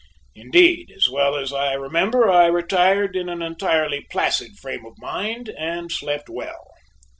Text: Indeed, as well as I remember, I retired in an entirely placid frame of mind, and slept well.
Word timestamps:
Indeed, 0.33 0.89
as 0.89 1.07
well 1.07 1.35
as 1.35 1.53
I 1.53 1.73
remember, 1.73 2.27
I 2.27 2.47
retired 2.47 3.15
in 3.15 3.29
an 3.29 3.43
entirely 3.43 4.01
placid 4.09 4.57
frame 4.57 4.83
of 4.83 4.97
mind, 4.97 5.49
and 5.49 5.91
slept 5.91 6.27
well. 6.27 6.71